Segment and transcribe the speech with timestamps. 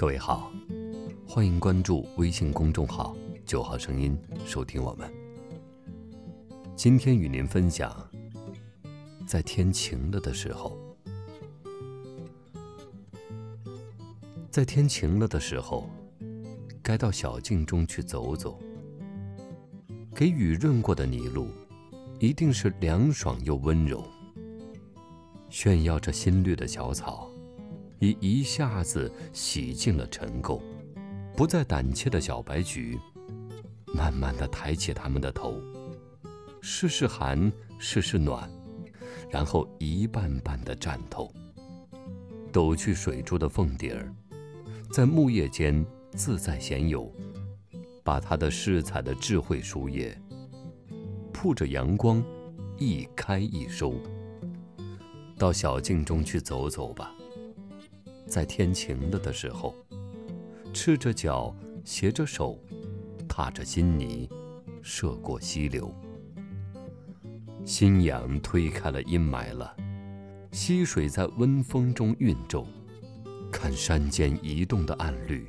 [0.00, 0.50] 各位好，
[1.28, 3.14] 欢迎关注微信公众号
[3.44, 5.12] “九号声音”，收听我们。
[6.74, 7.94] 今天与您分享，
[9.26, 10.74] 在天晴了的时候，
[14.50, 15.90] 在天晴了的时候，
[16.82, 18.58] 该到小径中去走走。
[20.14, 21.48] 给雨润过的泥路，
[22.18, 24.02] 一定是凉爽又温柔。
[25.50, 27.29] 炫耀着新绿的小草。
[28.00, 30.60] 已一下子洗净了尘垢，
[31.36, 32.98] 不再胆怯的小白菊，
[33.94, 35.60] 慢慢的抬起它们的头，
[36.62, 38.50] 试试寒，试试暖，
[39.28, 41.30] 然后一瓣瓣的绽透。
[42.50, 44.12] 抖去水珠的凤蝶儿，
[44.90, 47.12] 在木叶间自在闲游，
[48.02, 50.18] 把它的饰彩的智慧书页，
[51.34, 52.24] 铺着阳光，
[52.78, 53.94] 一开一收。
[55.36, 57.14] 到小径中去走走吧。
[58.30, 59.74] 在天晴了的时候，
[60.72, 61.52] 赤着脚，
[61.84, 62.56] 携着手，
[63.28, 64.30] 踏着新泥，
[64.80, 65.92] 涉过溪流。
[67.64, 69.76] 新阳推开了阴霾了，
[70.52, 72.64] 溪水在温风中韵皱，
[73.50, 75.48] 看山间移动的暗绿，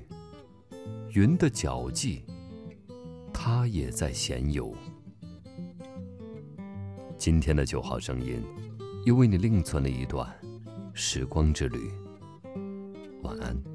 [1.13, 2.23] 云的脚迹，
[3.31, 4.75] 它也在闲游。
[7.15, 8.43] 今天的九号声音，
[9.05, 10.27] 又为你另存了一段
[10.95, 11.91] 时光之旅。
[13.31, 13.70] 晚安。